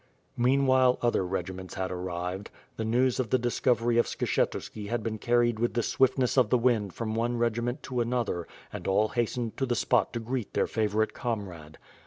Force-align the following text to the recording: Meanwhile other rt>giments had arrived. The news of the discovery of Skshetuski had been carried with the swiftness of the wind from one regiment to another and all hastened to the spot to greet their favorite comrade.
Meanwhile 0.39 0.97
other 1.03 1.21
rt>giments 1.21 1.75
had 1.75 1.91
arrived. 1.91 2.49
The 2.75 2.83
news 2.83 3.19
of 3.19 3.29
the 3.29 3.37
discovery 3.37 3.99
of 3.99 4.07
Skshetuski 4.07 4.87
had 4.89 5.03
been 5.03 5.19
carried 5.19 5.59
with 5.59 5.75
the 5.75 5.83
swiftness 5.83 6.39
of 6.39 6.49
the 6.49 6.57
wind 6.57 6.95
from 6.95 7.13
one 7.13 7.37
regiment 7.37 7.83
to 7.83 8.01
another 8.01 8.47
and 8.73 8.87
all 8.87 9.09
hastened 9.09 9.57
to 9.57 9.67
the 9.67 9.75
spot 9.75 10.11
to 10.13 10.19
greet 10.19 10.55
their 10.55 10.65
favorite 10.65 11.13
comrade. 11.13 11.77